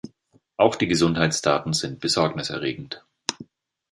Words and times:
Auch 0.57 0.77
die 0.77 0.87
Gesundheitsdaten 0.87 1.73
sind 1.73 1.99
besorgniserregend. 1.99 3.03